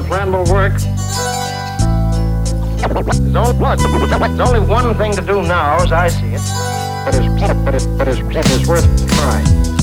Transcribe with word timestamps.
the 0.00 0.06
plan 0.08 0.30
will 0.30 0.44
work. 0.52 0.74
There's 3.06 4.40
only 4.40 4.60
one 4.60 4.94
thing 4.96 5.12
to 5.12 5.22
do 5.22 5.42
now, 5.42 5.76
as 5.82 5.92
I 5.92 6.08
see 6.08 6.34
it, 6.34 6.42
but 7.04 7.14
it's, 7.14 7.28
but 7.64 7.74
it 7.74 7.98
but 7.98 8.08
it's, 8.08 8.20
it's 8.52 8.68
worth 8.68 9.08
trying. 9.08 9.75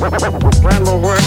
Will 0.00 1.00
work. 1.00 1.20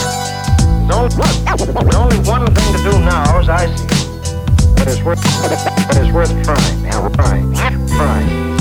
There's 0.90 1.96
only, 1.96 2.18
one 2.28 2.46
thing 2.54 2.76
to 2.76 2.92
do 2.92 3.00
now, 3.00 3.40
as 3.40 3.50
I 3.50 3.66
see 3.68 3.86
it, 3.86 4.76
but 4.76 4.88
it's 4.88 5.04
worth, 5.04 5.22
but 5.42 5.98
it's 5.98 6.12
worth 6.12 6.30
trying. 6.44 6.84
Yeah, 6.84 7.10
trying, 7.10 7.54
trying. 7.88 8.59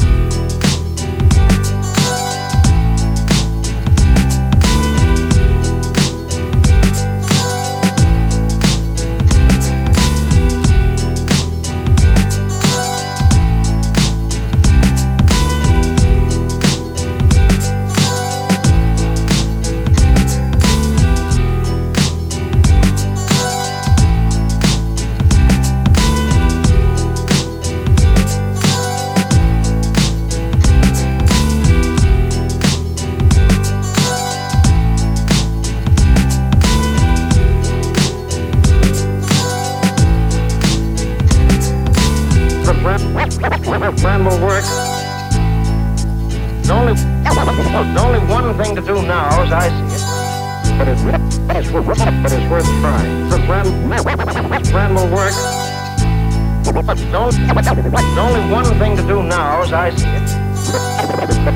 The 42.68 42.74
the 42.74 43.92
plan 43.96 44.24
will 44.24 44.40
work. 44.44 44.64
There's 46.52 46.70
only, 46.70 46.94
there's 47.24 47.96
only 47.98 48.20
one 48.28 48.56
thing 48.58 48.76
to 48.76 48.82
do 48.82 49.00
now, 49.02 49.42
as 49.42 49.52
I 49.52 49.68
see 49.70 49.94
it, 49.94 50.78
but 50.78 50.88
it's, 50.88 51.02
but 51.02 51.56
it's, 51.56 51.70
but 51.70 52.32
it's 52.32 52.50
worth 52.50 52.66
trying. 52.82 53.28
The 53.30 53.38
plan, 53.46 53.64
the 53.88 54.68
plan 54.70 54.94
will 54.94 55.08
work. 55.08 55.32
There's 56.84 57.14
only, 58.18 58.52
one 58.52 58.66
thing 58.78 58.96
to 58.96 59.02
do 59.02 59.22
now, 59.22 59.62
as 59.62 59.72
I 59.72 59.94
see 59.94 60.06
it, 60.06 60.28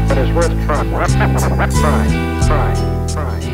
but 0.09 0.17
it's 0.17 0.33
worth 0.35 0.53
trying. 0.65 0.91
Trying, 0.91 2.41
trying, 2.47 3.09
trying. 3.09 3.52